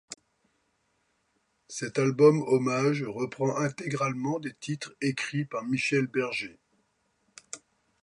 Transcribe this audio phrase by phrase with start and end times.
[1.67, 6.57] Cet album hommage reprend intégralement des titres écrits par Michel Berger.